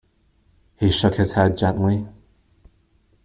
[0.77, 2.07] He shook his head gently.